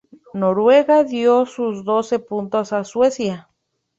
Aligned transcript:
Noruega 0.33 1.03
dio 1.03 1.45
sus 1.45 1.85
doce 1.85 2.17
puntos 2.17 2.73
a 2.73 2.83
Suecia. 2.83 3.47